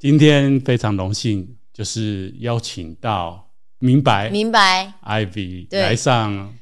[0.00, 3.50] 今天非常荣幸，就是邀请到
[3.80, 6.56] 明白明白 Ivy 来上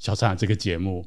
[0.00, 1.06] 小禅这个节目。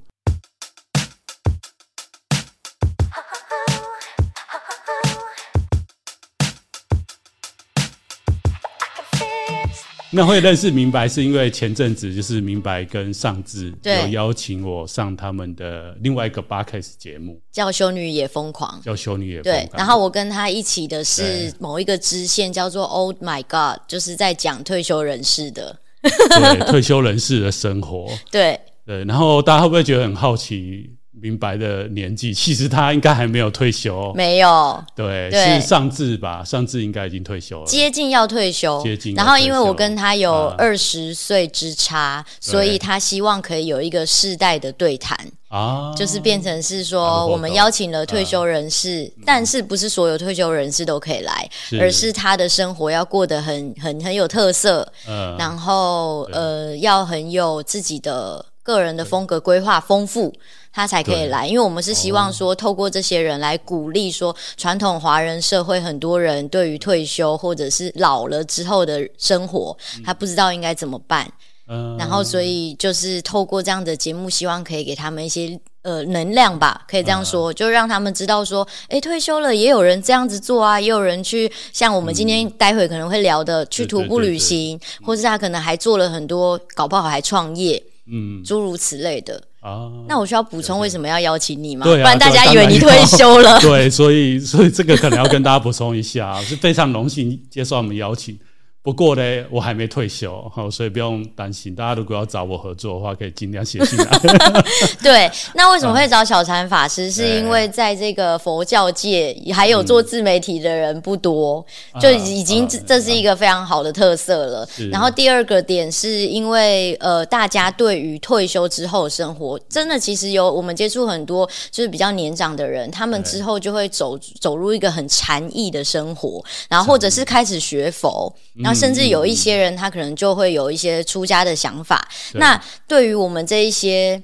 [10.15, 19.63] 那会认识明白，是因为前阵子就是明白跟尚智有邀请我上他们的另外一个 Podcast 节目，叫《修女也疯狂》，叫《修女也疯狂》。
[19.69, 28.07] 对，然后我跟他一起的是某一个支线，叫做 “Oh My God”，就是在讲退休人士的，对，退休人士的生活。
[28.31, 30.94] 对对，然后大家会不会觉得很好奇？
[31.21, 35.59] 明白的年纪，其实他应该还没有退休，没有，对，对。
[35.59, 36.43] 是上智吧？
[36.43, 39.15] 上智应该已经退休了，接近要退休，接近。
[39.15, 45.17] 然后因为我跟他有二十岁之差，嗯，所以他希望可以有一个世代的对谈。
[45.47, 51.79] 啊，就是变成是说我们邀请了退休人士，啊，但是不是所有退休人士都可以来，是。
[51.79, 60.33] 而是他的生活要过得很很很有特色，嗯，然后呃要很有自己的个人的风格规划丰富。
[60.75, 71.31] 他才可以来，因为我们是希望说，透过这些人来鼓励说，传统华人社会很多人对于退休或者是老了之后的生活，他不知道应该怎么办。
[71.69, 89.41] 嗯，然后所以就是透过这样的节目，希望可以给他们一些呃能量吧，可以这样说，就让他们知道说，诶，退休了也有人这样子做啊，也有人去像我们今天待会可能会聊的去徒步旅行，或是他可能还做了很多，搞不好还创业，嗯，诸如此类的。
[89.65, 91.85] 啊，那我需要补充为什么要邀请你吗？
[91.85, 93.57] 对啊，不然大家以为你退休了。
[93.65, 98.37] 对，所以所以这个可能要跟大家补充一下，是非常荣幸接受我们邀请。
[98.85, 101.73] 不过呢，我还没退休，好所以不用担心。
[101.73, 104.19] 大家如果要找我合作的话，可以尽量写信来。
[105.01, 107.09] 对，那为什么会找小禅法师？
[107.09, 114.69] 是因为在这个佛教界，还有做自媒体的人不多，嗯、就已经这是一个非常好的特色了。
[114.79, 128.74] 嗯、然后第二个点是因为，呃，大家对于退休之后的生活，真的其实有我们接触很多就是比较年长的人，他们之后就会走走入一个很禅意的生活，然后或者是开始学佛，然后。
[128.75, 132.07] 甚至有一些人，他可能就会有一些出家的想法。
[132.33, 134.21] 嗯、那对于我们这一些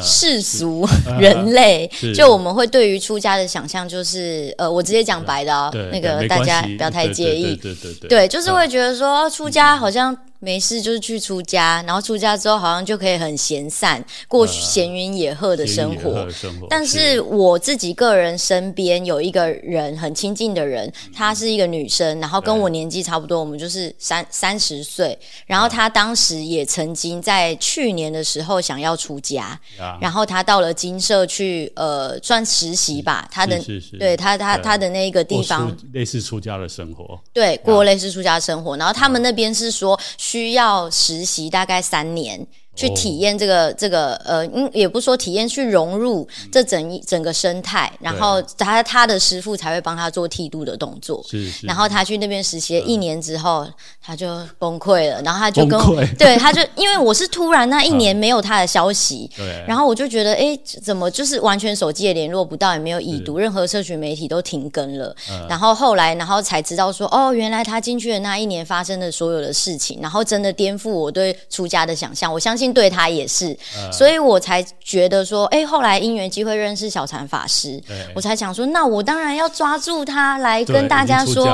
[0.00, 0.88] 世俗
[1.20, 7.54] 人类，呃、就我们会对于出家的想象，就是呃，我直接讲白的哦，那个大家不要太介意。
[7.56, 10.16] 对，对，对，对，就是会觉得说出家好像。
[10.44, 16.10] 没事，就是去出家，然后出家之后好像就可以很闲散，过闲云野鹤的生活。
[16.10, 25.16] 呃、生活，但是我自己个人身边有一个人很亲近的人，她是一个女生，然后跟我年纪差不多，我们就是三三十岁。
[25.46, 33.56] 然后她当时也曾经在去年的时候想要出家，啊、然后她到了金社去呃算实习吧，她的
[33.96, 38.76] 对她她她的那个地方类似出家的生活，对，过类似出家生活。
[38.76, 39.96] 然后他们那边是说。
[40.32, 42.46] 需要实习大概三年。
[42.74, 51.22] 去体验这个这个呃，嗯，也不说体验，去融入这整一整个生态，然后他他的师傅才会帮他做剃度的动作。
[51.28, 51.66] 是，是。
[51.66, 53.66] 然后他去那边实习了一年之后，
[54.00, 55.20] 他就崩溃了。
[55.20, 59.62] 然后他就跟我， 对，他就因为我是突然那一年没有他的消息，对。
[59.68, 65.14] 然后我就觉得，哎，怎么就是完全手机也联络不到，也没有已读，任何社群媒体都停更了。
[65.30, 72.32] 嗯然后后来，然后才知道说，哦，原来他进去的那一年发生的所有的事情，然后真的颠覆我对出家的想象。
[72.32, 72.61] 我相信。
[72.70, 73.56] 对他也是，
[73.90, 77.82] 所以我才觉得说，哎，后来因缘机会认识小禅法师，
[78.14, 81.46] 我才想说，那我当然要抓住他来跟大家说，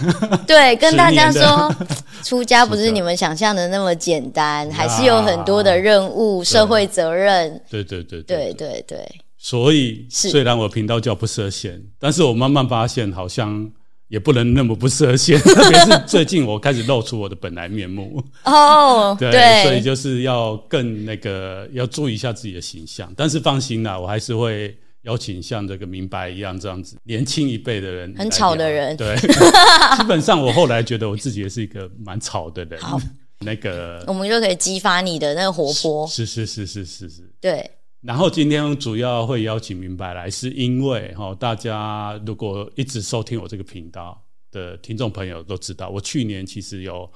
[0.48, 1.70] 对，跟大家说，
[2.24, 7.60] 出家不是你们想象的那么简单，还是有很多的任务、社会责任。
[7.68, 9.06] 对对对对对对。
[9.36, 13.70] 所以虽然我频道叫不设限，但是我慢慢发现好像。
[14.08, 23.12] 也不能那么不设限， 特别是最近我开始露出我的本来面目哦，oh, 对，对，所以就是要更那个要注意一下自己的形象。
[23.16, 28.96] 但是放心啦，我还是会邀请像这个明白一样这样子年轻一辈的人，很吵的人。
[28.96, 29.16] 对，
[29.98, 32.80] 基本上我后来觉得我自己也是一个蛮吵的人。
[32.80, 33.00] 好，
[33.40, 36.06] 那个我们就可以激发你的那个活泼。
[36.06, 37.70] 是是是是是是，对。
[38.06, 47.10] 然后今天主要会邀请明白来，是因为哈，大家如果一直收听我这个频道的听众朋友都知道，我去年其实有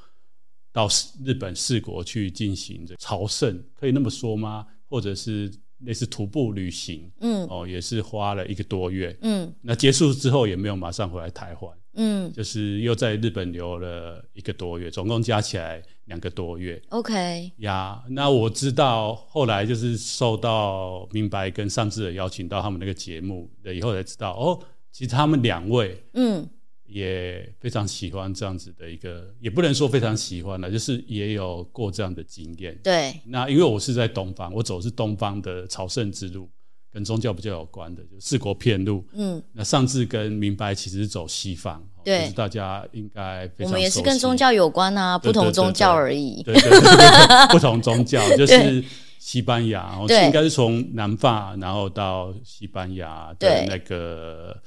[0.72, 0.88] 到
[1.24, 4.66] 日本四国去进行朝圣，可以那么说吗？
[4.88, 5.48] 或者是
[5.84, 11.72] 类似徒步旅行，嗯，哦，也是花了一个多月，嗯，那结束之后也没有马上回来台湾。
[11.94, 16.80] 嗯，就是又在日本留了一个多月，总共加起来两个多月。
[16.90, 24.60] OK 呀，那我知道后来就是受到明白跟上智的邀请到他们那个节目了以后才知道，哦，
[24.92, 26.48] 其实他们两位，嗯，
[26.90, 32.76] 也非常喜欢这样子的一个，也不能说非常喜欢了，就是也有过这样的经验。
[32.82, 36.50] 对，那因为我是在东方，我走的是东方的朝圣之路，
[36.92, 39.04] 跟宗教比较有关的，就是四国片路。
[39.12, 43.48] 嗯，那上次跟明白其实是走西方，对，就是大家应该。
[43.60, 46.42] 我们也是跟宗教有关啊，不同宗教而已。
[46.42, 48.84] 对对对， 不同宗教就是
[49.18, 54.60] 西班牙，对，应该是从南法然后到西班牙的那个。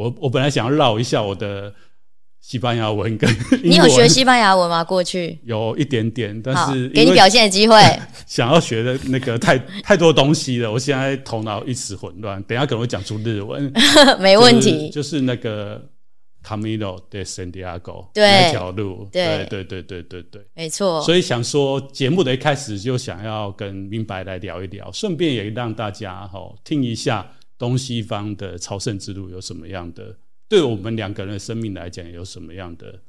[0.00, 1.74] 我我本来想要绕一下我的
[2.40, 3.28] 西班牙文跟
[3.62, 4.82] 你有学西班牙文吗？
[4.82, 7.76] 过去有一点点，但是给你表现的机会。
[8.26, 13.70] 想要学的那个太太多东西了，我现在头脑一时混乱，等一下可能会讲出日文，
[14.18, 14.88] 没问题。
[14.88, 15.90] 就是、就是、那个
[16.42, 21.02] Camino de Santiago 那条路，对对对对对对，没错。
[21.02, 27.32] 所以想说节目的一开始就想要跟明白来聊一聊，顺便也让大家哈听一下。
[27.60, 30.16] 东西方的朝圣之路有什么样的？
[30.48, 33.02] 对我们两个人的生命来讲，有什么样的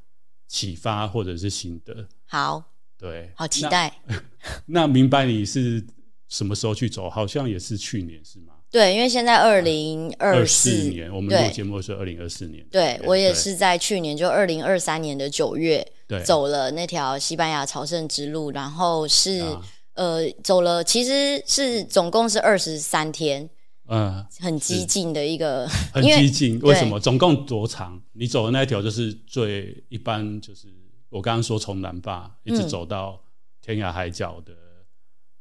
[0.46, 2.06] 启发或者是心得？
[2.26, 2.62] 好，
[2.98, 3.90] 对，好期待。
[4.06, 4.22] 那，
[4.82, 5.82] 那明白你是
[6.28, 7.08] 什么时候去走？
[7.08, 8.52] 好像也是去年，是吗？
[8.70, 12.62] 对，因为现在二零二四年，我们录节目是二零二四年。
[12.70, 19.62] 对，对我也是在去年，就二零二三年的九月，对，走了那条西班牙朝圣之路，然后是、啊、
[19.94, 23.48] 呃，走了，其实是总共是二十三天。
[23.86, 26.58] 嗯，很激进的一个，很激进。
[26.60, 26.98] 为什么？
[27.00, 28.00] 总共多长？
[28.12, 30.68] 你走的那一条就是最一般，就是
[31.10, 33.22] 我刚刚说从南坝一直走到
[33.60, 34.54] 天涯海角的，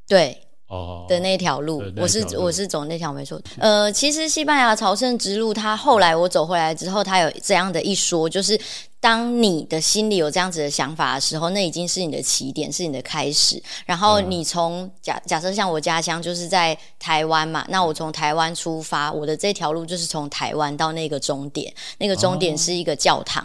[0.07, 0.37] 对，
[0.71, 3.39] 哦的那条路，我是我是走那条没错。
[3.59, 8.59] 呃，其实西班牙朝圣之路，它后来我走回来之后，它有这样的一说，就是。
[9.01, 13.59] 当你的心里有这样子的想法的时候，那已经是你的起点，是你的开始。
[13.83, 23.43] 然后你从假假设像我家乡就是在台湾嘛，那我从台湾出发，我的这条路就是从台湾到那个终点，那个终点是一个教堂。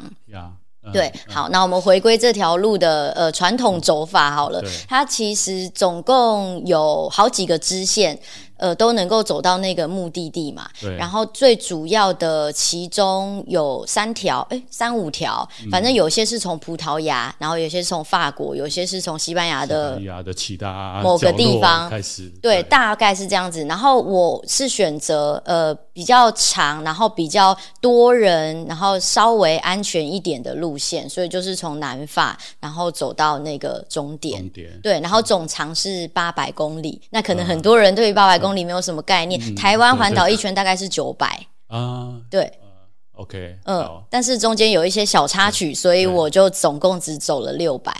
[0.93, 8.19] 对，好，那我们回归这条路的呃传统走法好了，它其实总共有好几个支线。
[8.57, 10.69] 呃，都能够走到那个目的地嘛？
[10.81, 10.97] 对。
[10.97, 22.29] 然后最主要的其中有三条，哎，三五条，反正有些是从葡萄牙，然后有些是从法国，有些是从西班牙的西班牙的其他某个地方开始。
[22.41, 23.65] 对，大概是这样子。
[23.65, 34.41] 然后我是选择呃比较长，然后比较多人，然后稍微安全一点的路线，所以就是从南法，然后走到那个终点。
[34.41, 34.81] 终点。
[34.83, 37.01] 对，然后总长是八百公里。
[37.11, 42.69] 那可能很多人对于八百公里公里没有什么概念，嗯、台湾环岛一圈大概是九百啊，对、呃、
[43.13, 47.93] ，OK，嗯、呃，但是中间有一些小插曲，所以我就总共只走了六百。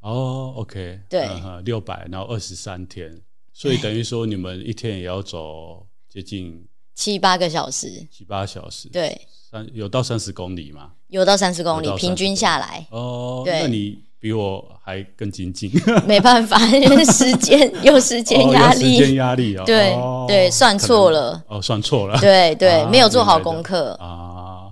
[0.00, 1.28] 哦，OK，对，
[1.64, 3.20] 六百，然后二十三天，
[3.52, 10.92] 所以等于说你们一天也要走接近七八个小时，七八小时，对，三有到三十公里吗？
[11.08, 12.86] 有到三十公里，平均下来。
[12.90, 14.09] 哦，对，那你。
[14.20, 15.72] 比我还更精进，
[16.06, 19.64] 没办法，因 为时间有时间压力，时间压力哦。
[19.64, 19.96] 对
[20.28, 21.42] 对，算错了。
[21.48, 23.92] 哦，算错了，对对，没有做好功课。
[23.94, 24.70] 啊。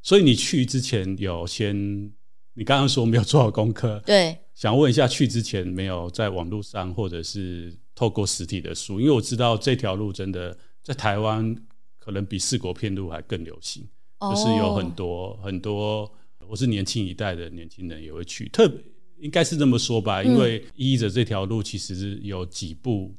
[0.00, 1.74] 所以你去之前有先，
[2.54, 11.52] 你刚刚说没有做好功课， 对，想问一下，去之前没有在网络上或者是透过实体的书，因为我知道这条路真的在台湾
[11.98, 13.88] 可能比四国片路还更流行，
[14.20, 16.08] 就是有很多很多。
[16.48, 18.78] 我是年轻一代的年轻人也会去，特别
[19.18, 23.14] 应该是这么说吧，因为依着这条路其实是有几部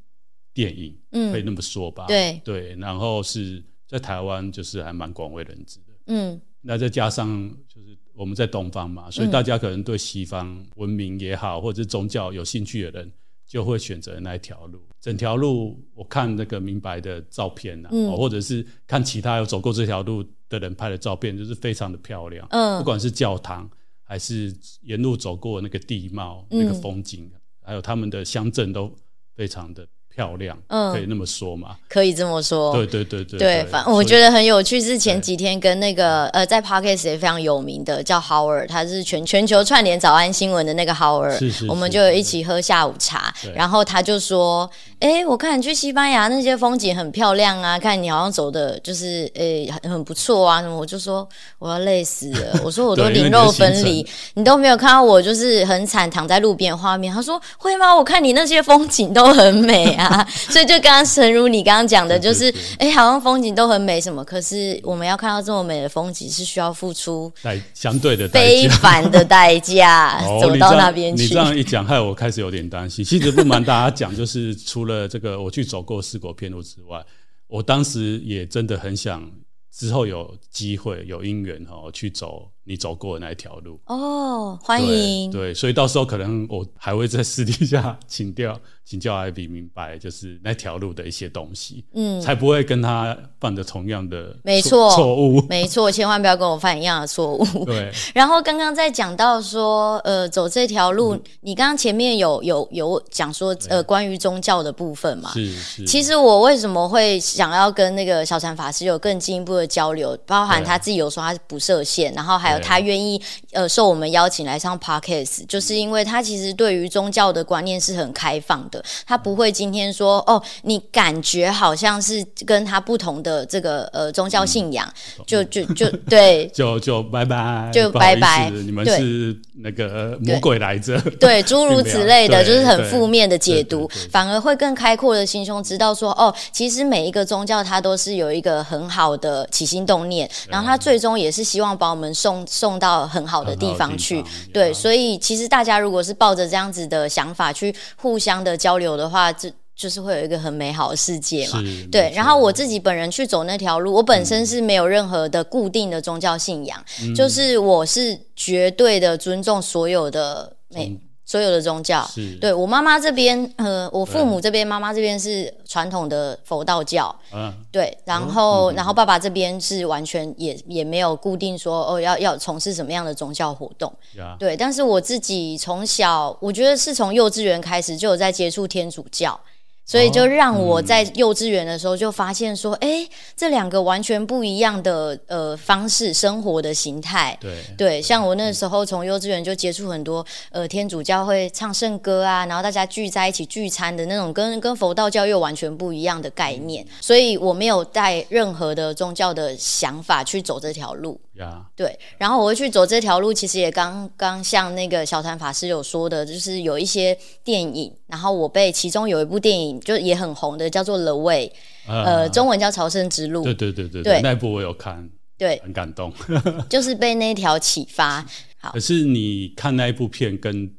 [0.54, 2.40] 电影，嗯，可以那么说吧，对。
[2.44, 13.12] 对，然后是在台湾就是还蛮广为人知的，嗯，那再加上就是我们在东方嘛，所以大家可能对西方文明也好，或者是宗教有兴趣的人，
[13.48, 14.82] 就会选择那一条路。
[15.00, 22.48] 整条路我看那个明白的照片啊，嗯，或者是看其他有走过这条路的人拍的照片，就是非常的漂亮。
[22.50, 23.70] 嗯，不管是教堂，
[24.04, 28.92] 还是沿路走过那个地貌、那个风景，嗯，还有他们的乡镇，都
[29.36, 29.88] 非常的。
[30.16, 31.76] 漂亮，嗯，可以那么说吗？
[31.90, 32.72] 可以这么说。
[32.74, 34.80] 对对对对对，反我觉得很有趣。
[34.80, 43.34] 是前几天跟那个呃，在 parkas 也非常有名的叫 Howard，他是全全球串联早安新闻的那个 Howard，是是是，我们就一起喝下午茶。
[43.54, 44.70] 然后他就说
[45.00, 54.06] ：“哎，我看你去西班牙那些风景很漂亮啊， 看你好像走的就是诶很很不错啊。”什么我就说我要累死了， 我说我都灵肉分离，
[54.36, 57.14] 你都没有看到我就是很惨躺在路边的画面。
[57.14, 57.96] 他说会吗？
[57.96, 60.05] 我看你那些风景都很美啊。
[60.50, 64.24] 所以就刚刚，诚如你刚刚讲的，就是哎、欸，好像风景都很美，什么？
[64.24, 67.32] 可是我们要看到这么美的风景，是需要付出
[67.74, 71.24] 相对的非凡的代价， 走到那边去。
[71.24, 73.04] 你这样一讲，害我开始有点担心。
[73.04, 77.04] 其实不瞒大家讲，就是除了这个我去走过四国片路之外，
[77.48, 79.30] 我当时也真的很想
[79.72, 85.52] 之后有机会有因缘哈去走你走过的那一条路哦，欢迎对。
[85.52, 97.46] 对，所以到时候可能我还会在私底下请教请教 Ivy 明白，就是那条路的一些东西，嗯，才不会跟他犯的同样的没错错错误，没错，千万不要跟我犯一样的错误。
[97.66, 97.92] 对。
[98.14, 105.32] 然后刚刚在讲到说，呃，走这条路，嗯、你刚刚前面有有有讲说，呃，关于宗教的部分嘛？
[105.34, 105.86] 是是。
[105.86, 112.60] 其实我为什么会想要跟那个小禅法师有更进一步的交流，包含他自己有说他是不设限，然后还有。
[112.66, 118.75] 他愿意呃受我们邀请来上 Podcast，就是因为他其实对于宗教的观念是很开放的，
[119.06, 124.88] 他不会今天说哦，你感觉好像是跟他不同的这个呃宗教信仰，
[125.20, 142.46] 嗯、就就就对，就 就拜拜，就拜拜，你们是那个魔鬼来着，对，诸如此类的，就是很负面的解读，反而会更开阔的心胸，知道说哦，其实每一个宗教它都是有一个很好的起心动念，然后他最终也是希望把我们送。
[142.48, 151.62] 送到很好的地方去，方对，所以其实大家如果是抱着这样子的想法去互相的交流的话，这就是会有一个很美好的世界嘛。
[151.92, 161.00] 对，然后我自己本人去走那条路，我本身是没有任何的固定的宗教信仰，嗯、就是我是绝对的尊重所有的美。
[161.26, 162.36] 嗯所有的宗教，是。
[162.36, 174.38] 对我妈妈这边，呃，我父母这边，妈妈这边是传统的佛道教，嗯，对，然后，嗯、然后爸爸这边是完全也也没有固定说哦，要要从事什么样的宗教活动，呀。
[174.40, 179.40] 对，但是我自己从小，我觉得是从幼稚园开始就有在接触天主教。
[179.86, 187.38] 所以就让我在幼稚园的时候就发现说，哎、欸，这两个完全不一样的呃方式生活的形态。
[187.40, 196.86] 对对，像我那时候从幼稚园就接触很多呃天主教会唱圣歌啊，然后大家聚在一起聚餐的那种，跟跟佛道教又完全不一样的概念。
[197.00, 201.20] 所以我没有带任何的宗教的想法去走这条路。
[201.38, 201.66] Yeah.
[201.76, 211.52] 对，然后我会去走这条路，其实也刚刚像那个小禅法师有说的，就是有一些电影，然后我被其中有一部电影就也很红的，叫做《The Way》，
[211.92, 213.42] 呃，中文叫《朝圣之路》。
[213.44, 216.14] 对对对对对，那部我有看，对，很感动，
[216.70, 218.26] 就是被那条启发。
[218.58, 220.74] 好，可是你看那一部片跟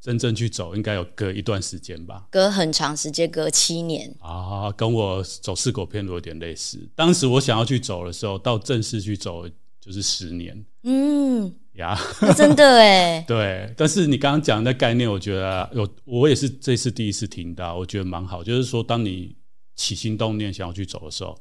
[0.00, 2.26] 真正去走，应该有隔一段时间吧？
[2.32, 6.80] 隔很长时间，隔七年啊，跟我走四狗片路有点类似。
[6.96, 9.48] 当时我想要去走的时候，到正式去走。
[9.80, 11.98] 就是十年，嗯呀，
[12.36, 13.72] 真的哎， 对。
[13.76, 18.44] 但是你刚刚讲的概念，我觉得有，我也是这次第一次听到，我觉得蛮好。
[18.44, 19.34] 就是说，当你
[19.74, 21.34] 起心动念想要去走的时候，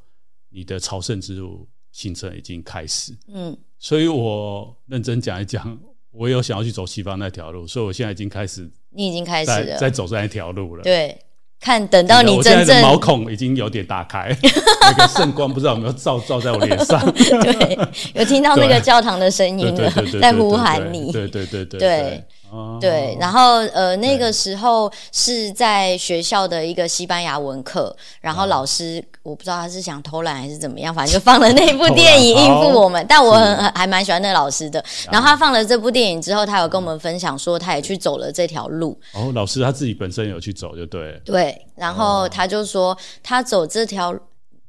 [0.49, 3.13] 你的朝圣之路行程已经开始。
[3.27, 5.77] 嗯，所以我认真讲一讲，
[6.11, 10.83] 我有想要去走西方那条路，所以我现在已经开始，你已经开始了，在走这一条路了。
[10.83, 11.19] 对。
[11.59, 14.35] 看，等到你真正毛孔已经有点打开，
[14.81, 16.99] 那个圣光不知道有没有照照在我脸上。
[17.11, 17.79] 对，
[18.13, 21.11] 有听到那个教堂的声音了，在呼喊你。
[21.11, 22.23] 对对对对对
[22.79, 23.17] 对。
[23.19, 33.03] 然后呃，那个时候是在学校的一个西班牙文课，然后老师我不知道他是想偷懒还是怎么样，反正就放了那部电影应付我们。
[33.07, 34.83] 但我很还蛮喜欢那个老师的。
[35.11, 38.99] 然后他放了这部电影之后，他有跟我们分享说，他也去走了这条路。
[39.13, 41.21] 哦，老师他自己本身有去走，就对。
[41.23, 41.65] 对。
[41.75, 44.11] 然后他就说，他走这条，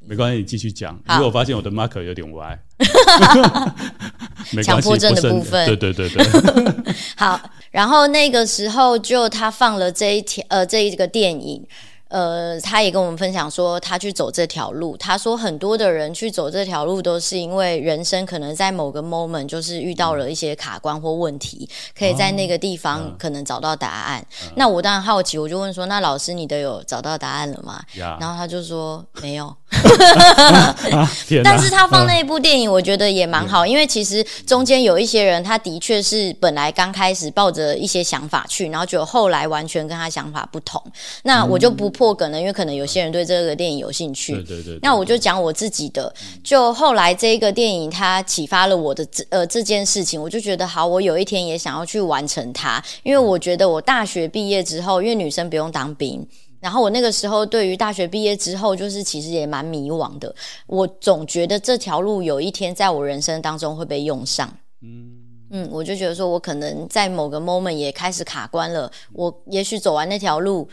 [0.00, 0.92] 没关系，你继续讲。
[1.08, 2.58] 因为我发现我的 marker 有点歪，
[4.62, 6.94] 强迫症的部分，对对对对。
[7.16, 7.40] 好，
[7.70, 11.66] 然后那个时候就他放了这一条呃这一个电影。
[12.10, 14.96] 呃，他也跟我们分享说，他去走这条路。
[14.96, 24.26] 他说，很多的人去走这条路，都是因为人生可能在某个 moment 就是遇到了一些卡关或问题，可以在那个地方可能找到答案。
[24.42, 28.20] 嗯、那我当然好奇，我就问说：“那老师，你都有找到答案了吗？” Yeah.
[28.20, 29.54] 然后他就说：“没有。”
[31.44, 40.82] 但是他放那一部电影，我觉得也蛮好，因为其实中间有一些人，他的确是本来刚开始抱着一些想法去，然后就后来完全跟他想法不同。
[41.22, 44.32] 那我就不破梗了，因为可能有些人对这个电影有兴趣。
[44.34, 44.78] 对对对。
[44.82, 46.12] 那我就讲我自己的，
[46.42, 56.26] 就后来这个电影它启发了我的这呃这件事情，我就觉得好，我有一天也想要去完成它，因为我觉得我大学毕业之后，因为女生不用当兵。
[56.60, 60.34] 然后我那个时候对于大学毕业之后，就是其实也蛮迷惘的。
[60.66, 64.52] 我总觉得这条路有一天在我人生当中会被用上。
[64.82, 65.16] 嗯
[65.52, 68.88] 嗯，我就觉得说我可能在某个 moment 也开始卡关了。
[69.12, 70.68] 我也许走完那条路，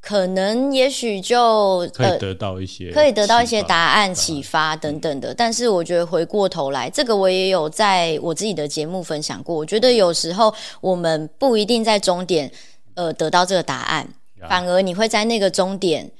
[0.00, 5.34] 可能也许就可以得到一些、呃、可以得到一些答案、启发等等的。
[5.34, 9.54] 但是我觉得回过头来，这个我也有在我自己的节目分享过。
[9.54, 12.50] 我觉得有时候我们不一定在终点
[12.94, 14.08] 呃得到这个答案。
[14.48, 16.10] 反而你会在那个终点，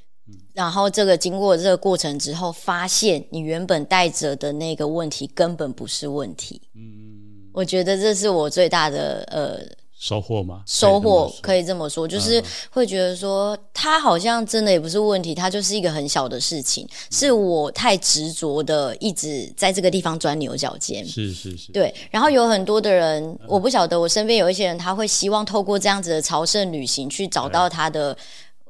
[0.54, 6.62] 然后这个经过这个过程之后，发现你原本带着的那个问题根本不是问题。
[6.74, 9.81] 嗯，我觉得这是我最大的呃。
[10.02, 10.64] 收获吗？
[10.66, 21.06] 收获可以这么说，就是会觉得说，他好像真的也不是问题，他就是一个很小的事情，是我太执着的一直在这个地方钻牛角尖。
[21.06, 21.94] 是是是，对。
[22.10, 28.16] 然后有很多的人，我不晓得，我身边有一些人，他会希望透过这样子的朝圣旅行，去找到他的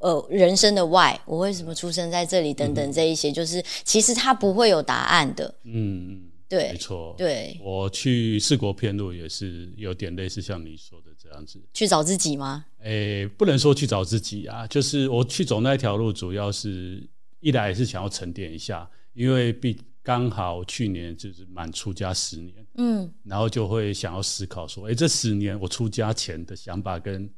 [0.00, 5.54] 呃人生的 why，我为什么出生在这里等等这一些，就是其实他不会有答案的。
[5.64, 6.28] 嗯嗯。
[6.52, 7.14] 对，没错。
[7.16, 12.66] 对，我去四国片路也是有点类似像你说的这样子，去找自己吗？
[12.80, 17.08] 诶，不能说去找自己啊，就是我去走那条路，主要是
[17.40, 27.32] 一来也是想要沉淀一下，因为毕刚好去年就是满出家十年，嗯，然后就会想要思考说，诶，这十年我出家前的想法跟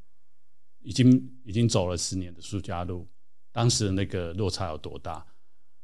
[0.83, 3.07] 已经已经走了十年的出家路，
[3.53, 5.25] 当时的那个落差有多大？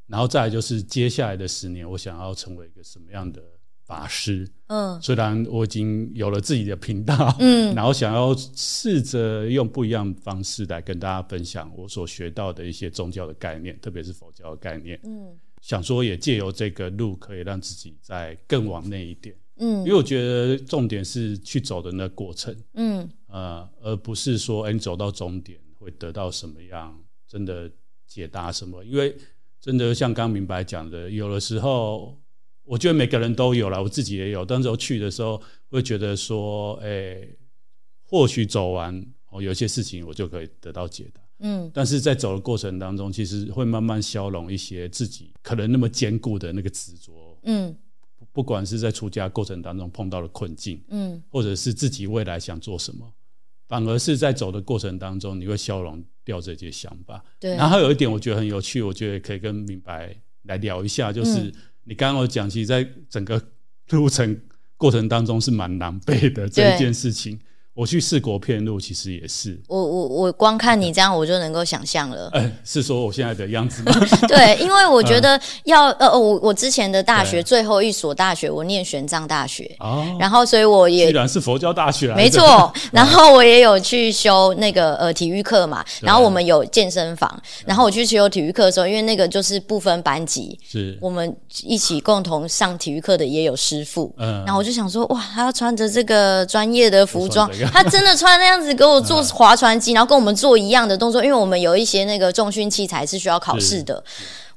[0.06, 3.42] 然后再来就是接下来的十年，我想要成为一个什么样的
[3.90, 4.48] 法师？
[4.68, 14.98] 嗯，虽然我已经有了自己的频道，嗯， 然后想要试着用不一样的方式来跟大家分享我所学到的一些宗教的概念，特别是佛教的概念。
[15.02, 19.34] 嗯，想说也借由这个路，可以让自己再更往内一点。
[19.56, 22.56] 嗯，因为我觉得重点是去走的那个过程。
[22.74, 27.68] 嗯，呃，而不是说，哎，你走到终点会得到什么样真的
[28.06, 29.16] 解答什么，因为。
[29.62, 32.18] 真的像刚明白讲的，有的时候
[32.70, 34.44] 我觉得每个人都有了，我自己也有。
[34.44, 37.38] 当时候去的时候，会觉得说，哎、欸，
[38.04, 41.20] 或许走完哦，有些事情我就可以得到解答。
[41.40, 47.36] 嗯，但是在走的过程当中，其实会慢慢消融一些自己可能那么坚固的那个执着。
[47.42, 47.74] 嗯，
[48.30, 53.12] 不管是在出家过程当中碰到的困境，嗯，或者是自己未来想做什么。
[53.66, 57.24] 反而是在走的过程当中，你会消融掉这些想法。
[57.40, 57.56] 对。
[57.56, 61.52] 然后有一点，我觉得很有趣，我觉得可以跟明白来聊一下，就是
[61.84, 63.42] 你刚刚有讲，其实在整个
[63.90, 64.40] 路程
[64.76, 67.40] 过程当中是蛮狼狈的这一件事情。
[67.80, 69.58] 我去四国片路，其实也是。
[69.66, 72.28] 我我我光看你这样，我就能够想象了。
[72.34, 73.92] 哎， 是说我现在的样子吗？
[74.28, 79.74] 对，因为我觉得要呃，我我之前的大学最后一所大学，我念玄奘大学。
[79.78, 80.06] 哦。
[80.20, 82.14] 然后，所以我也居然是佛教大学。
[82.14, 82.70] 没错。
[82.92, 85.82] 然后我也有去修那个呃体育课嘛。
[86.02, 87.42] 然后我们有健身房。
[87.64, 94.14] 然后我去修体育课的时候，因为那个就是不分班级，是我们一起共同上体育课的也有师傅。
[94.18, 94.44] 嗯。
[94.44, 97.50] 然后我就想说，哇，他要穿着这个专业的服装。
[97.72, 104.02] 他真的穿那样子给我做划船机，然后跟我们做一样的动作，因为我们有一些那个重训器材是需要考试的。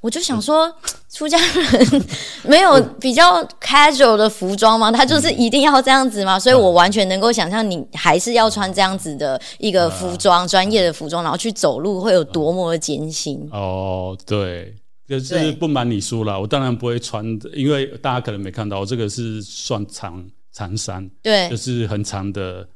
[0.02, 0.70] 我就想说，
[1.10, 2.06] 出家人
[2.44, 4.92] 没有比较 casual 的服装吗？
[4.92, 6.38] 他就是一定要这样子吗？
[6.38, 13.48] 所以我完全能够想象，你还是要穿这样子的一个服装，专业的服装，然后去走路会有多么的艰辛。
[13.54, 14.76] 哦，对，
[15.08, 17.24] 就是不瞒你说了，我当然不会穿，
[17.54, 20.22] 因为大家可能没看到，我这个是算长
[20.52, 22.68] 长衫，对，就是很长的。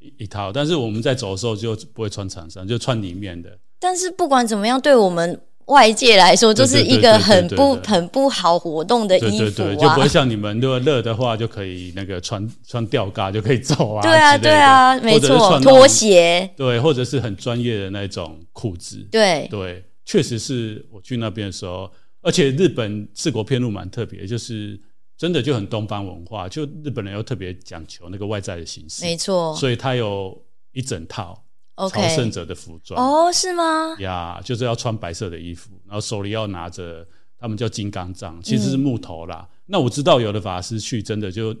[0.00, 3.50] 一一套，但是我们在走的时候就不会穿长衫，就穿里面的。
[3.78, 9.38] 但是不管怎么样，对我们外界来说，就是一个很不很不好活动的衣服啊。
[9.38, 14.02] 对对对，就不会像你们，如果热的话，就可以那个穿穿吊嘎就可以走啊。
[14.02, 16.50] 对啊，对啊，没错，拖鞋。
[16.56, 19.06] 对，或者是很专业的那种裤子。
[19.12, 21.90] 对对，确实是我去那边的时候，
[22.22, 24.80] 而且日本四国片路蛮特别，就是。
[25.20, 31.44] 真的就很东方文化，就日本人又特别讲求那个外在的形式，没错，所以他有一整套
[31.76, 33.94] 朝圣者的服装哦，是吗？
[33.98, 37.06] 呀，就是要穿白色的衣服，然后手里要拿着
[37.38, 39.46] 他们叫金刚杖，其实是木头啦。
[39.46, 41.54] 嗯、那我知道有的法师去真的就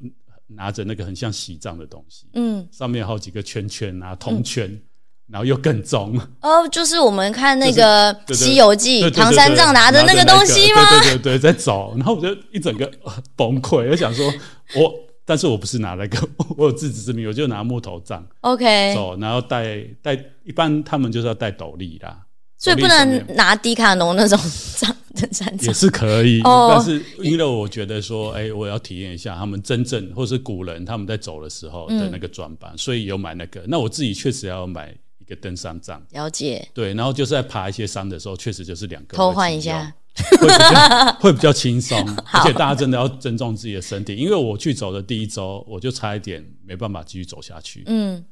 [0.46, 4.66] 拿着那个很像喜杖的东西，嗯，上面有好几个圈圈啊，铜圈。
[4.70, 4.82] 嗯
[5.30, 6.18] 然后又更重。
[6.40, 10.80] 哦，就是我们看那个《西游记》，唐三藏拿着那个东西吗？
[10.90, 12.90] 对对对，在走，然后我就一整个
[13.36, 14.26] 崩溃，我想说，
[14.74, 14.92] 我，
[15.24, 16.18] 但是我不是拿那个，
[16.56, 20.14] 我有自知之明，我就拿木头杖，OK，走，然后带带，
[20.44, 22.18] 一般他们就是要带斗笠啦，
[22.58, 24.36] 所以不能拿迪卡侬那种
[24.76, 34.92] 杖，登山杖也是可以，但是因为我觉得说，哎，我要体验一下他们真正或是古人他们在走的时候的那个装扮，所以有买那个，那我自己确实要买。
[35.30, 36.68] 一个登山杖，了解。
[36.74, 39.94] 对，然后就是在爬一些山的时候，确实就是两个偷换一下，
[40.40, 41.96] 会比较 会比较轻松。
[42.32, 47.84] 而且大家真的要尊重自己的身体，因为我去走的第一周，我就差一点没办法继续走下去。
[47.86, 48.24] 嗯，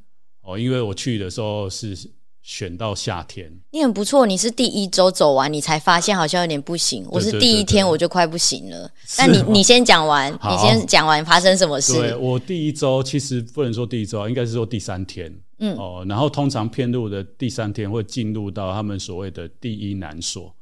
[0.43, 1.97] 哦，因为我去的时候是
[2.43, 3.49] 选到夏天。
[3.71, 7.07] 你很不错，你是第一周走完，你才发现好像有点不行。
[7.11, 8.91] 我是第一天我就快不行了。
[9.19, 11.93] 那你你先讲完，你先讲完发生什么事？
[11.93, 15.33] 对，我第一周其实不能说第一周，应该是说第三天。
[15.59, 20.55] 嗯哦，然后通常遍路的第三天会进入到他们所谓的第一难所，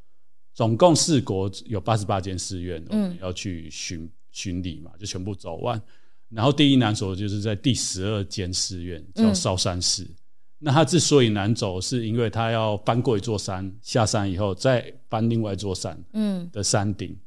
[0.55, 5.81] 总共四国有八十八间寺院，嗯，要去巡巡礼嘛，就全部走完。
[6.29, 10.03] 然后第一难所就是在第十二间寺院叫烧山寺。
[10.03, 10.17] 嗯、
[10.59, 17.11] 那它之所以难走，是因为它要翻过一座山，下山以后再翻另外一座山，嗯，的山顶。
[17.11, 17.21] 嗯、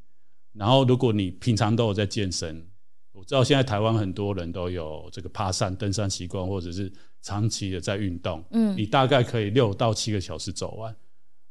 [0.54, 2.66] 然后如果你平常都有在健身，
[3.14, 10.96] 我知道现在台湾很多人都有这个爬山、登山习惯，或者是长期的在运动，嗯，你大概可以六到七个小时走完。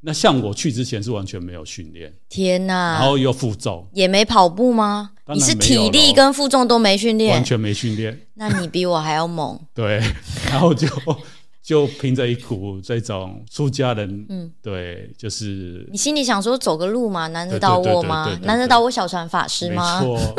[0.01, 3.01] 那像我去之前是完全没有训练，天哪！
[3.01, 5.11] 然后又负重，也没跑步吗？
[5.35, 8.19] 你是体力跟负重都没训练，完全没训练。
[8.35, 9.59] 那你比我还要猛。
[9.75, 10.01] 对，
[10.49, 10.87] 然后就
[11.61, 18.39] 就凭着一股这种出家人，嗯，对，就是你心里想说走个路嘛，难得到我吗？
[18.43, 20.01] 难得到我小船法师吗？
[20.01, 20.35] 没错，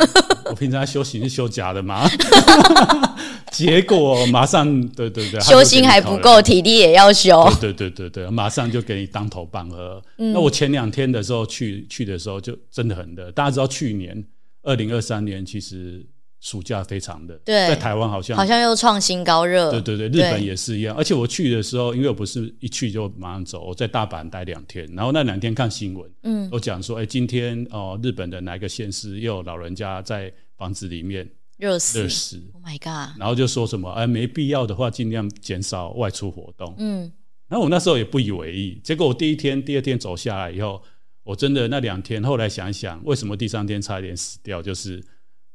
[0.46, 2.08] 我平常修行是修假的吗？
[3.66, 7.48] 结果马上， 对对对，修心还不够，体力也要修。
[7.60, 10.02] 对对对对，马上就给你当头棒喝。
[10.18, 13.30] 嗯、那我前两天的时候去去的时候，就真的很热。
[13.32, 14.24] 大家知道去年
[14.62, 16.06] 二零二三年其实
[16.40, 19.70] 暑假非常热，对在台湾好像好像又创新高热。
[19.70, 20.96] 对对对，日本也是一样。
[20.96, 31.28] 而且我去的时候，因为我不是一去就马上走，我在大阪待两天，然后那两天看新闻，嗯，我讲说，哎，今天哦，日本的哪个县市又有老人家在房子里面。
[31.60, 32.02] 热死！
[32.02, 33.18] 热死！Oh my god！
[33.20, 36.74] 然后就说什么，哎，没必要的话，尽量减少外出活动。
[36.78, 37.12] 嗯，
[37.48, 38.80] 然后我那时候也不以为意。
[38.82, 40.82] 结果我第一天、第二天走下来以后，
[41.22, 44.62] 我真的那两天，后来想一想，为什么第三天差一点死掉？
[44.62, 45.04] 就是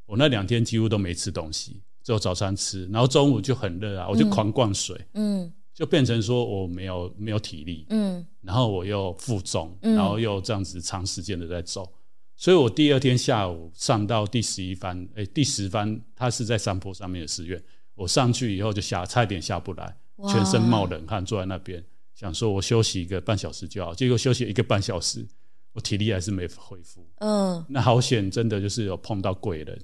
[0.06, 4.96] 我那两天几乎都没吃东西，只有早餐吃，然后中午就很热啊，我就狂灌水。
[5.15, 7.88] 嗯，就变成说我没有没有体力。
[7.89, 11.91] 嗯，然后我又负重，然后又这样子长时间的在走。
[12.38, 17.62] 所以我第二天下午上到第十一番，哎，第十番，它是在山坡上面的寺院。
[17.95, 19.95] 我上去以后就下，差一点下不来，
[20.28, 21.82] 全身冒冷汗，坐在那边，
[22.13, 23.93] 想说我休息一个半小时就好。
[23.93, 25.26] 结果休息一个半小时，
[25.71, 27.08] 我体力还是没恢复。
[27.19, 29.82] 嗯，那好险，真的就是有碰到贵人。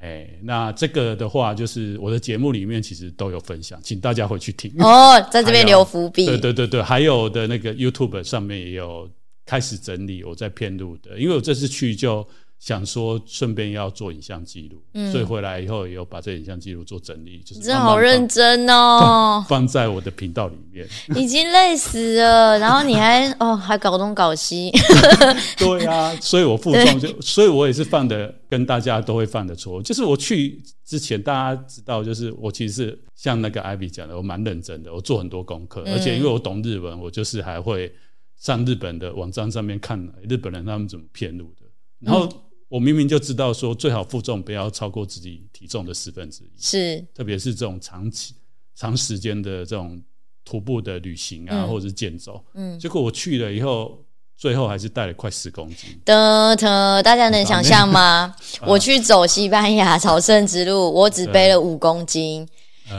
[0.00, 4.74] 哎，那这个的话，就是我的节目里面其实都有分享，请大家回去听。
[4.80, 6.26] 哦，在这边 留伏笔。
[6.26, 9.08] 对对对对，还有的那个 YouTube 上面也有。
[9.48, 12.26] 开始整理我在片录的，因为我这次去就
[12.58, 24.70] 想说顺便要做影像记录，嗯、所以回来以后也有把这影像记录做整理，就是慢慢真好认真哦，放在我的频道里面， 已经累死了，然后你还哦还搞东搞西，
[25.56, 37.90] 对啊，所以我负重就，所以我也是犯的跟大家都会犯的错，就是我去之前大家知道，就是我其实是像那个艾比讲的，我蛮认真的，我做很多功课，嗯、而且因为我懂日文，我就是还会。
[38.38, 39.98] 上日本的网站上面看
[40.28, 41.66] 日本人他们怎么骗路的，
[42.00, 42.28] 然后
[42.68, 48.34] 我明明就知道说最好负重不要超过自己体重的十分之一，是，特别是这种长期
[48.76, 50.00] 长时间的这种
[50.44, 53.98] 徒步的旅行啊，或者是健走，嗯，结果我去了以后，
[54.36, 56.00] 最后还是带了快十公斤。
[56.04, 58.36] 的的，大家能想象吗？
[58.64, 62.46] 我去走西班牙朝圣之路，我只背了五公斤，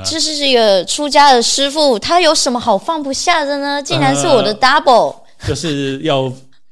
[0.04, 3.82] 这是一个出家的师傅，他有什么好放不下的呢？
[3.82, 5.16] 竟然是我的 double。
[5.48, 6.32] 就是要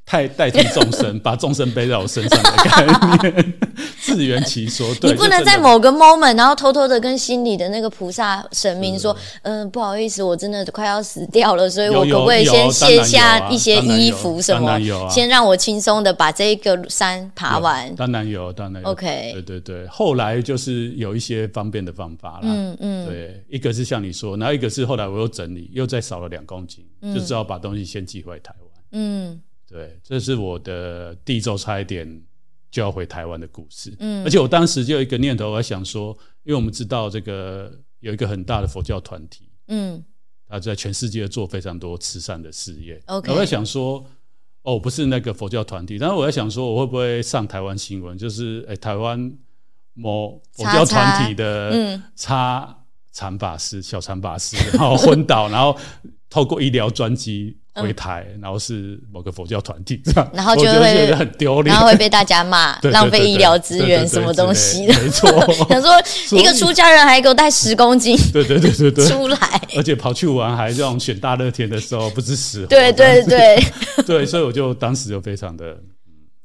[0.10, 2.86] 代代替众生， 把众生背在我身上的概
[3.30, 3.54] 念，
[4.00, 4.96] 自圆其说。
[4.96, 18.90] 对，你不能在某个 moment，然后偷偷的跟心里的那个菩萨神明说：“嗯、呃，不好意思，我真的快要死掉了，所以我可不可以先卸下一些衣服什么，啊、先让我轻松的把这个山爬完？”当然有，当然有。
[18.90, 19.88] OK，对对对。
[19.88, 22.44] 后来就是有一些方便的方法啦。
[22.44, 23.06] 嗯嗯。
[23.06, 28.68] 对，一个是像你说，然后一个是后来我又整理，又再少了两公斤，嗯、就只好把东西先寄回台湾。
[28.94, 32.22] 嗯，对，这是我的第一周差一点
[32.72, 33.94] 就要回台湾的故事。
[34.00, 40.04] 嗯，而且我当时就有一个念头，我想说，因为我们知道这个有一个很大的佛教团体，嗯，
[40.48, 43.02] 他在全世界做非常多慈善的事业。
[43.08, 44.06] OK，我在想说，
[44.62, 48.18] 哦，不是那个佛教团体，但是我在想说，我会不会上台湾新闻？
[48.18, 49.38] 就是，哎，台湾
[49.94, 52.04] 某佛教团体的嗯，
[53.18, 55.76] 插禅法师、小禅法师， 然后昏倒，然后
[56.30, 57.58] 透过医疗专机。
[57.80, 65.30] 回台，然后是某个佛教团体这样，然后就会很丢脸，然后会被大家骂 浪费医疗资源什么东西的，没错。
[65.70, 65.92] 想说
[66.36, 69.38] 一个出家人还给我带十公斤，对对对对对，出来，
[69.76, 73.64] 而且跑去玩还这种选大热天的时候不知死活，对对对。
[74.08, 75.78] 对，所以我就当时就非常的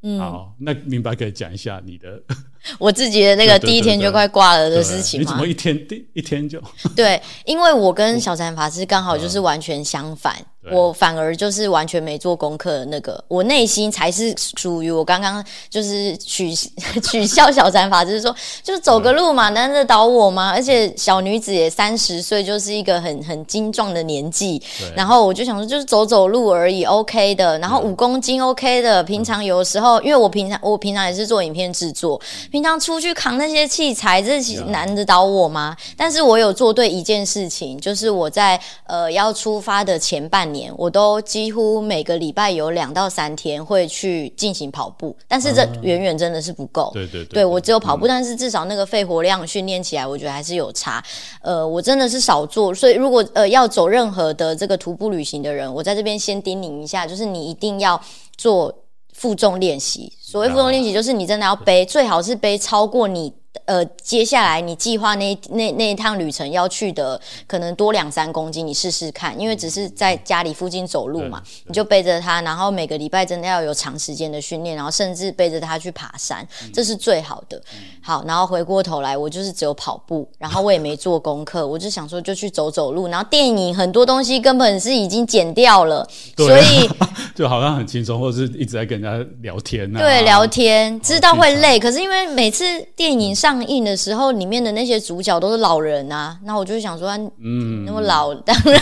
[0.03, 0.19] 嗯。
[0.19, 2.21] 好，那明白可以讲一下你的，
[2.79, 6.63] 我自己的那个第一天就快挂了的事情，你怎么一天第一天就？
[6.97, 10.37] 对，因为我跟小禅法师刚好就是完全相反。
[10.71, 16.55] 我反而就是完全没做功课的那个，我内心才是属于我刚刚就是取
[17.03, 20.51] 取笑小禅法，就是说就是走个路嘛，难得倒我吗？
[20.55, 24.63] 而且小女子也三十岁，就是一个很很精壮的年纪。
[24.95, 27.59] 然后我就想说，就是走走路而已，OK 的。
[27.59, 29.03] 然后五公斤 OK 的。
[29.03, 32.21] 平常有的时候，因为我平常我平常也是做影片制作，
[32.51, 35.77] 平常出去扛那些器材，这难得倒我吗？
[35.97, 40.63] 但是我有做对一件事情，就是我在呃要出发的前半年。
[40.63, 46.91] 年我都几乎每个礼拜有两到三天会去进行跑步，但是这远远真的是不够。
[46.93, 51.03] 对对对，我只有跑步，但是至少那个肺活量训练起来，我觉得还是有差。
[51.41, 58.01] 呃，我真的是少做，所以如果呃要走任何的这个徒步旅行的人，我在这边先叮咛一下，就是你一定要
[58.37, 58.73] 做
[59.13, 60.13] 负重练习。
[60.21, 63.33] 所谓负重练习，就是你真的要背，最好是背超过你。
[63.67, 77.61] 呃，接下来你计划那那那一趟旅程要去的，可能多两三公斤，你试试看，因为只是在家里附近走路嘛，你就背着它，然后每个礼拜真的要有长时间的训练，然后甚至背着它去爬山，这是最好的。
[78.03, 86.89] 好，然后回过头来，我就是只有跑步，然后我也没做功课， 我就想说就去走走路，然后电影很多东西根本是已经剪掉了， 所以
[87.37, 92.65] 就好像很轻松，或者是一直在跟人家聊天啊，对，聊天，知道会累，可是因为每次
[92.97, 98.81] 电影上映的时候，里面的那些主角都是老人啊，那我就想说，嗯，那么老， 当然，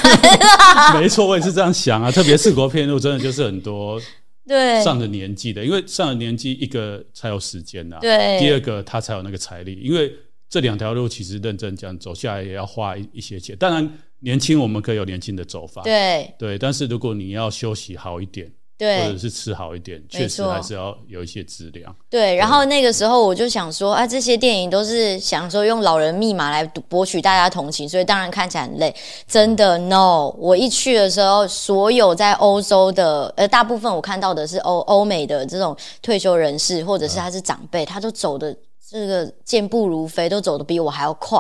[1.01, 2.13] 没错，我也是这样想啊。
[2.13, 3.99] 特别是国片路，真的就是很多
[4.47, 4.85] 对。
[4.85, 10.13] 上了年纪的，因为上了年纪，一个才有时间呐，对，第二个他才有那个财力，因为
[10.51, 13.57] 这两条路其实认真讲走下来也要花一一些钱。
[13.57, 16.35] 当然，年轻我们可以有年轻的走法，对。
[16.39, 18.53] 对，但是如果你要休息好一点。
[18.81, 21.95] 对，或者是吃好一点，确实还是要有一些质量。
[22.09, 28.95] 对，然后那个时候我就想说，啊，这些电影都是想说用老人密码来博取大家同情，所以当然看起来很累。
[29.27, 30.35] 真的，no！
[30.39, 38.57] 我一去的时候，所有在欧洲的，呃，大部分我看到的是欧欧美的这种退休人士，或者是他是长辈，他都走的
[38.89, 41.39] 这个健步如飞，都走的比我还要快。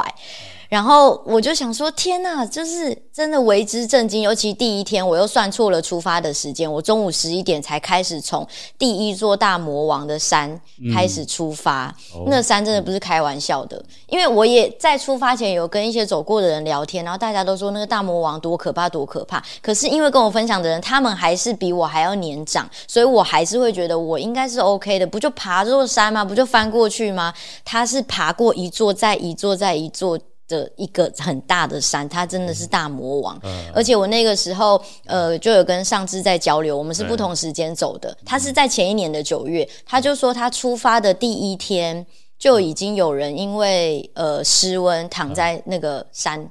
[0.70, 4.22] 然后我就想说，天呐，就是真的为之震惊。
[4.22, 8.46] 尤其第一天，我又算错了出发的时间，我中午十一点才开始从
[8.78, 10.60] 第一座大魔王的山
[10.94, 11.92] 开始出发。
[12.14, 19.42] 嗯、那山真的不是开玩笑的，因为我也在出发前有跟一些走过的人聊天，然后大家都说那个大魔王多可怕，多可怕。
[19.60, 25.04] 可是因为跟我分享的人，他们还是比我还要年长，所以我还是会觉得我应该是 OK 的。
[25.04, 26.24] 不就爬这座山吗？
[26.24, 27.34] 不就翻过去吗？
[27.64, 30.16] 他是爬过一座再一座再一座。
[30.50, 33.38] 的一个很大的山，它真的是大魔王。
[33.44, 38.14] 嗯嗯、而且我那个时候，呃，就有跟上智在交流，我们是不同时间走的。
[38.26, 42.04] 他是在前一年的九月，他就说他出发的第一天
[42.38, 46.50] 就已经有人因为呃失温躺在那个山。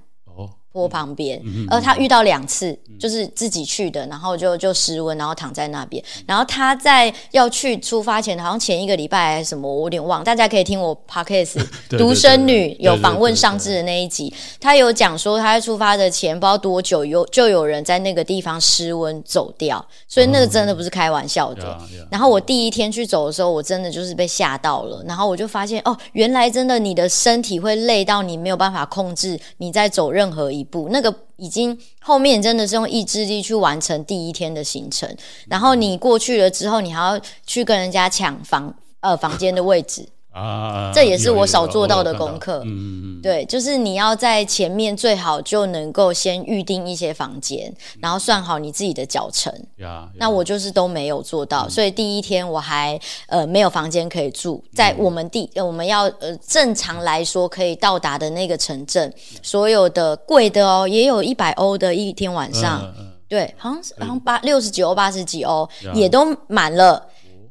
[0.71, 6.03] 坡旁边，而他遇到两次，就是自己去的，然后就就失温，然后躺在那边。
[6.27, 10.23] 然后他在要去出发前，好像前一个礼拜还是什么，我有点忘。
[10.23, 11.65] 大家可以听我 podcast
[11.97, 21.77] 独生女有访问上智的那一集，他有讲说他在出发的前不知道多久有就有人在那个地方失温走掉，所以那个真的不是开玩笑的。
[22.12, 25.03] 然后我第一天去走的时候，我真的就是被吓到了。
[25.08, 35.13] 然后我就发现哦，原来真的你的身体会累到你没有办法控制你在走任何一步，那个已经后面真的是用意志力去完成第一天的行程，
[35.48, 40.08] 然后你过去了之后，你还要去跟人家抢房呃房间的位置
[40.39, 42.62] 啊，这也是我少做到的功课。
[42.65, 49.54] 嗯嗯，对，就是你要在前面最好就能够先预定一些房间，然后算好你自己的脚程。
[50.15, 62.82] 那我就是都没有做到，所以第一天我还呃没有房间可以住，在我们第我们要呃正常来说可以到达的那个城镇，所有的贵的哦，也有一百欧的一天晚上，
[63.28, 67.06] 对，好像是好像八六十几欧八十几欧也都满了。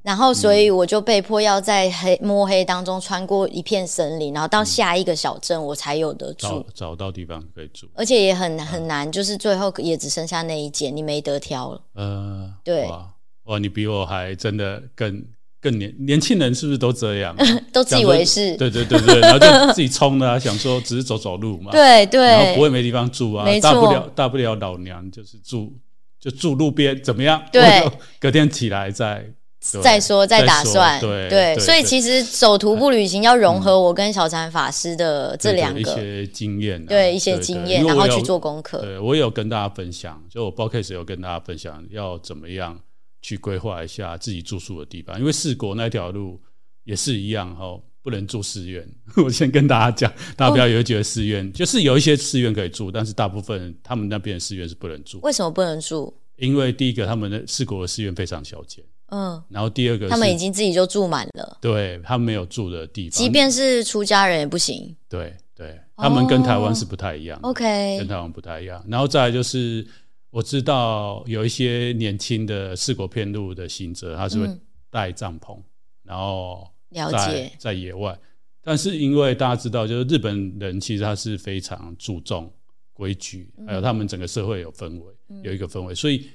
[0.09, 11.83] 然后，所以我就被迫要在黑摸黑当中穿过一片森林，然后到下一个小镇，我才有得住，找，找到地方可以住，而且也很很难，就是最后也只剩下那一间，你没得挑了。
[11.93, 13.07] 呃，对，哇，
[13.45, 15.23] 哇，你比我还真的更
[15.61, 17.37] 更年年轻人，是不是都这样？
[17.71, 25.75] 都自以为是，对对对对，然后就自己冲了，想说只是走走路嘛， 对对，然后不会没地方住啊，大不了大不了老娘就是住
[26.19, 27.45] 就住路边，怎么样？
[27.53, 27.87] 对，
[28.19, 29.35] 隔天起来再。
[29.83, 38.81] 再说再打算，对对，所以其实走徒步旅行要融合我跟小禅法师的这两个一些经验，对一些经验，然后去做功课。
[38.81, 42.81] 对，我有跟大家分享，就我 podcast 有跟大家分享要怎么样
[43.21, 46.41] 去规划一下自己住宿的地方，因为四国那条路
[46.85, 48.89] 也是一样哈，不能住寺院。
[49.23, 55.21] 我先跟大家讲，大家不要以为觉得寺院就是有一些寺院可以住，但是大部分他们那边的寺院是不能住。
[55.23, 56.15] 为什么不能住？
[56.37, 64.95] 因为第一个他们的四国的寺院非常小间，嗯，然后第二个他们已经自己就住满了，对他们没有住的地方，即便是出家人也不行。
[65.09, 68.85] 对对，他们跟台湾是不太一样，哦，OK，跟台湾不太一样。
[68.87, 69.87] 然后再来就是
[70.31, 74.47] 我知道有一些年轻的四国片路的行者，他是会
[74.91, 75.65] 带帐篷，嗯，
[76.05, 78.19] 然后在了解在野外。
[78.63, 82.53] 但是因为大家知道，就是日本人其实他是非常注重
[82.93, 86.29] 规矩，还有他们整个社会有氛围，有一个氛围，所以。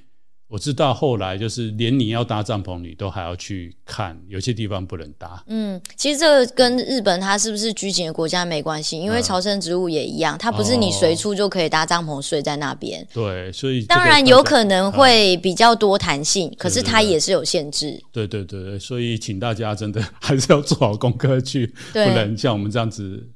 [0.54, 5.44] 我知道后来就是连你要搭帐篷，你都还要去看，有些地方不能搭。
[5.48, 13.02] 嗯，其实这个跟日本它是不是拘谨的国家没关系，因为朝圣植物也一样，它不是你随处就可以搭帐篷睡在那边。
[13.02, 13.08] 哦。
[13.16, 18.00] 对，所以当然有可能会比较多弹性，嗯，可是它也是有限制。
[18.12, 23.28] 对对对对，所以请大家真的 还是要做好功课去，不能像我们这样子。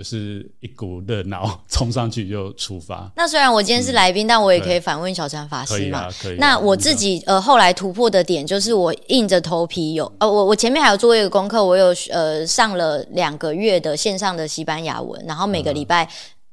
[0.00, 3.12] 就是一股热闹 冲上去就出发。
[3.14, 6.08] 那虽然我今天是来宾，嗯，但我也可以反问小禅法师嘛？
[6.08, 6.36] 可以啊，可以啊。
[6.40, 16.08] 那我自己呃后来突破的点就是我硬着头皮有呃我我前面还有做一个功课，我有呃上了两个月的线上的西班牙文，然后每个礼拜。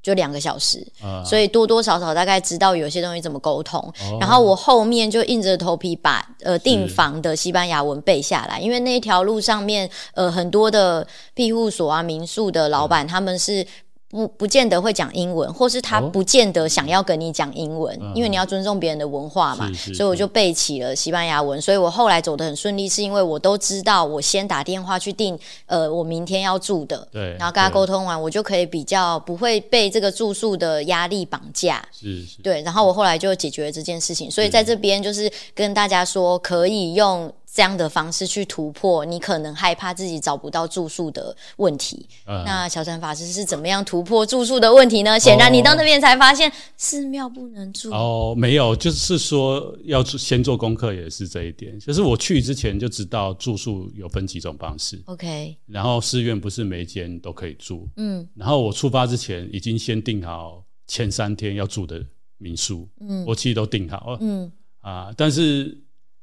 [0.08, 4.18] 嗯就两个小时，啊，所以多多少少大概知道有些东西怎么沟通，哦。
[4.22, 13.68] 然后我后面就硬着头皮把呃订房的西班牙文背下来，因为那一条路上面呃很多的庇护所啊、民宿的老板，嗯、他们是。
[14.10, 19.70] 不不见得会讲英文，或是他不见得想要跟你讲英文，哦，因为你要尊重别人的文化嘛。
[19.94, 37.32] 所以我就背起了西班牙文，所以我后来走得很顺利，是因为我都知道，我先打电话去订，呃，我明天要住的，对，然后跟他沟通完，我就可以比较不会被这个住宿的压力绑架，是是，对，然后我后来就解决了这件事情，所以在这边就是跟大家说，可以用。
[37.58, 42.08] 这样的方式去突破你可能害怕自己找不到住宿的问题。
[42.28, 45.20] 嗯、那小禅法师是怎么样突破住宿的问题呢？
[45.20, 51.80] 显然你到那边才发现寺庙不能住哦，没有，就是说要先做功课也是这一点。
[51.80, 55.02] 就是我去之前就知道住宿有分几种方式。
[55.06, 57.90] OK，然后寺院不是每一间都可以住。
[57.96, 62.06] 嗯，然后我出发之前已经先订好前三天要住的
[62.38, 62.88] 民宿。
[63.00, 64.20] 嗯，我其实都订好了。
[64.22, 65.76] 嗯啊，但是。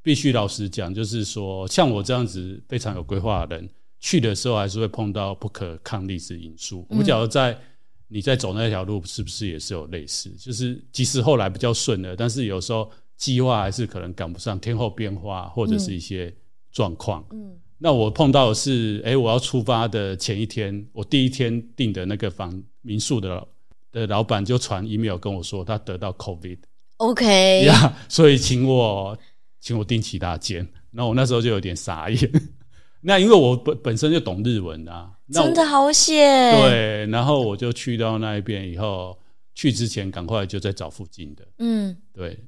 [0.04, 3.66] 必须老实讲，就是说，像我这样子非常有规划的人，
[3.98, 6.86] 去的时候还是会碰到不可抗力之因素。
[6.90, 7.58] 我们假如在
[8.08, 10.28] 你在走那条路，是不是也是有类似？
[10.38, 16.30] 就是即使后来比较顺了，但是有时候计划还是可能赶不上天候变化或者是一些
[16.70, 17.24] 状况。
[17.30, 23.48] 嗯，那我碰到的是，哎，我要出发的前一天，我第一天订的那个房民宿的
[23.90, 26.58] 的老板就传 email 跟我说，他得到 COVID。
[26.98, 29.18] OK，呀，yeah，所以请我。
[29.64, 30.58] 请我订其他间，
[30.90, 32.30] 然后我那时候就有点傻眼。
[33.00, 36.14] 那因为我本本身就懂日文啊，真的好险。
[36.60, 39.18] 对，然后我就去到那一边以后，
[39.54, 41.48] 去之前赶快就在找附近的。
[41.60, 42.38] 嗯，对。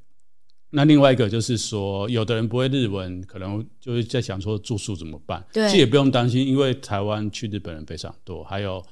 [0.69, 5.43] 那另外一个就是说，有的人不会日文，可能就是在想说住宿怎么办？
[5.55, 8.85] 对，其实也不用担心，因为台湾去日本人非常多，还有，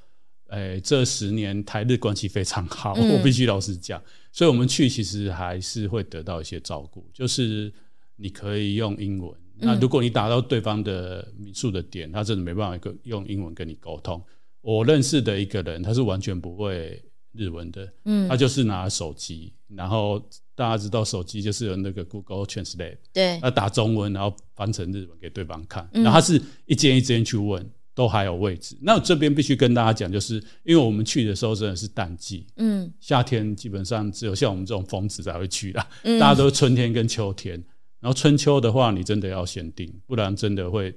[0.48, 7.70] 诶，这十年台日关系非常好，嗯、我必须老实讲，所以我们去其实还是会得到一些照顾，就是。
[8.16, 9.32] 你可以用英文。
[9.56, 14.20] 那如果你打到对方的民宿的点，他真的没办法跟用英文跟你沟通。
[14.60, 17.00] 我认识的一个人，他是完全不会
[17.32, 20.20] 日文的，嗯，他就是拿手机，然后
[20.56, 28.76] 大家知道手机就是有那个 Google Translate，对，他打中文，然后翻成日文给对方看，然后他是一间一间去问，都还有位置。
[28.82, 37.62] 那我这边必须跟大家讲，就是因为我们去的时候真的是淡季，嗯，夏天基本上只有像我们这种疯子才会去啦，大家都是春天跟秋天。
[38.04, 40.94] 然后春秋的话，你真的要先定，不然真的会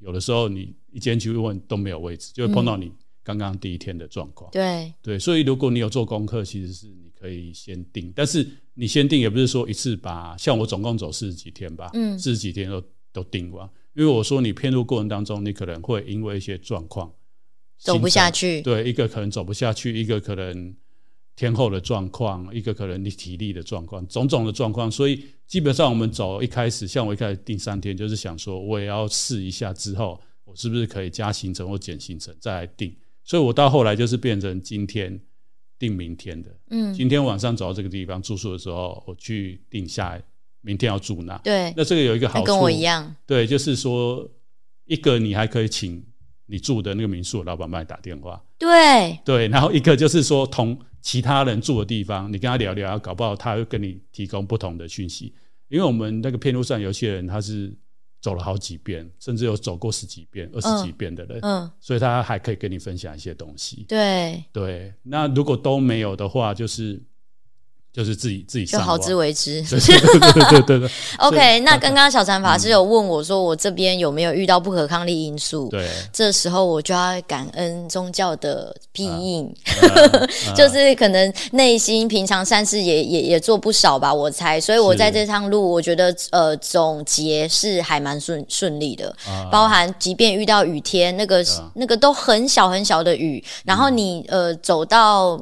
[0.00, 2.92] 有的时候你一间去问都没有位置，就会碰到你
[3.24, 4.50] 刚刚第一天的状况。
[4.50, 12.84] 对对，所以如果你有做功课，其实是你可以先定，但是你先定也不是说一次把，像我总共走四十几天吧，嗯，四十几天都
[13.14, 17.10] 都定完，因为我说你骗路过程当中，你可能会因为一些状况
[17.78, 20.76] 走不下去，对，一个可能走不下去，一个可能。
[21.42, 32.94] 天候的状况，一个可能你体力的状况，种种的状况，所以基本上我们走一开始，像我一开始定三天，就是想说我也要试一下，之后我是不是可以加行程或减行程再来定。
[33.24, 35.20] 所以我到后来就是变成今天
[35.80, 40.16] 定明天的，嗯，今天晚上走到这个地方住宿的时候，我去定下
[40.60, 41.36] 明天要住哪。
[41.38, 44.30] 对，那这个有一个好处，跟我一样，对，就是说
[44.84, 46.04] 一个你还可以请
[46.46, 50.78] 你住的那个民宿的老板帮你打电话，对，对，然后一个就是说同。
[51.02, 55.34] 其他人住的地方，你跟他聊聊，搞不好他会跟你提供不同的讯息。
[55.68, 57.74] 因为我们那个片路上有些人他是
[58.20, 63.84] 走了好几遍，甚至有走过十几遍、二十几遍的人，嗯，所以他还可以跟你分享一些东西。
[63.88, 67.02] 对对，那如果都没有的话，就是
[67.92, 69.60] 就是自己自己就好自为之。
[69.68, 70.90] 对对对对对。
[71.18, 75.68] OK，那刚刚小禅法师有问我说，我这边有没有遇到不可抗力因素？
[75.68, 79.54] 对，这时候我就要感恩宗教的庇荫，
[80.56, 84.58] 就是可能内心平常善事也也也做不少吧，我猜。
[84.58, 89.14] 所以我在这趟路，我觉得呃总结是还蛮顺顺利的，
[89.50, 95.38] 包含即便遇到雨天，那个那个都很小很小的雨，然后你呃走到。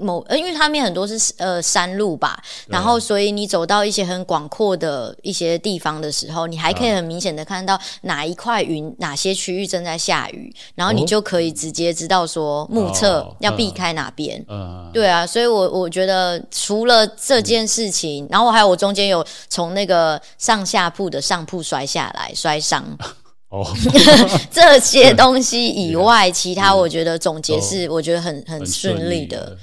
[0.00, 14.44] 某呃，因为它面很多是呃山路吧，然后所以你走到一些很广阔的一些地方的时候，你还可以很明显的看到哪一块云、哪些区域正在下雨，然后你就可以直接知道说目测要避开哪边。
[14.48, 22.84] 嗯，对啊，所以我我觉得除了这件事情，然后还有我中间有从那个上下铺的上铺摔下来摔伤。
[23.54, 23.64] 哦，
[24.50, 29.56] 这些东西以外，其他我觉得总结是我觉得很很顺利的，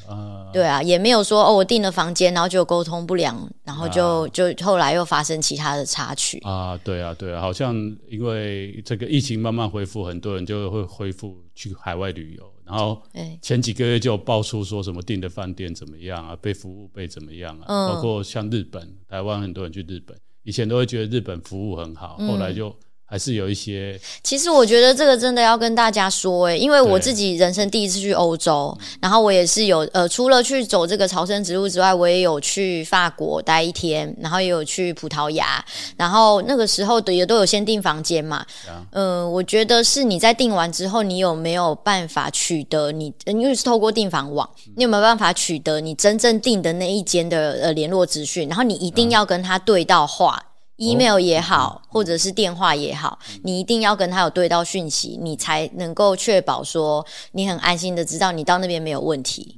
[0.53, 6.39] 对啊，也没有说哦，我订了房间，然后就沟通不良，然后就就后来又发生其他的插曲。
[6.45, 7.75] 啊，对啊，对啊，好像
[8.09, 13.01] 因为这个疫情慢慢恢复，很多人就会恢复去海外旅游，然后
[13.41, 22.73] 前几个月就爆出说什么订的饭店怎么样啊，被服务被怎么样啊，包括像日本、台湾很多人去日本，以前都会觉得日本服务很好，后来就。
[23.11, 35.61] 还是有一些，其实我觉得这个真的要跟大家说诶，因为我自己人生第一次去欧洲，然后我也是有呃，除了去走这个朝圣之路之外，我也有去法国待一天，然后也有去葡萄牙，
[35.97, 38.45] 然后那个时候的也都有先订房间嘛。
[38.91, 48.47] 嗯、呃，我觉得是你在订完之后，你有没有办法取得你，因为是透过订房网，你有没有办法取得你真正订的那一间的呃联络资讯？
[48.47, 50.41] 然后你一定要跟他对到话。
[50.81, 59.55] Email 也好，或者是电话也好，你一定要跟他有对到讯息，你才能够确保说你很安心的知道你到那边没有问题。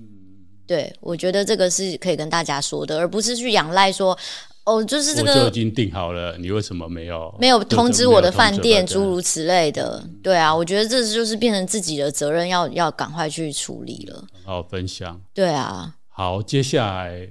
[0.67, 4.17] 对，我觉得这个是可以跟大家说的，而不是去仰赖说
[4.65, 10.01] 哦，就是这个就已经订好了，你为什么没有没有通知我的饭店，诸如此类的。
[10.21, 14.23] 对啊，我觉得这就是变成自己的责任，要要赶快去处理了。
[14.45, 15.21] 好，分享。
[15.33, 17.29] 对啊，好，接下来。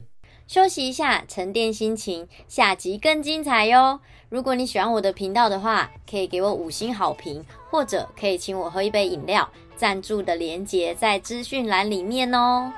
[0.53, 4.01] 休息一下，沉淀心情，下集更精彩哟！
[4.29, 9.49] 如果你喜欢我的频道的话，可以给我五星好评，或者可以请我喝一杯饮料。
[9.77, 12.71] 赞助的连接在资讯栏里面哦。